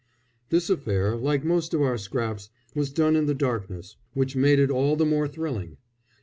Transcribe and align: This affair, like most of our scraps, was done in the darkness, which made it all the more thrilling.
This 0.49 0.67
affair, 0.71 1.15
like 1.15 1.43
most 1.45 1.75
of 1.75 1.83
our 1.83 1.95
scraps, 1.95 2.49
was 2.73 2.89
done 2.89 3.15
in 3.15 3.27
the 3.27 3.35
darkness, 3.35 3.97
which 4.15 4.35
made 4.35 4.57
it 4.57 4.71
all 4.71 4.95
the 4.95 5.05
more 5.05 5.27
thrilling. 5.27 5.77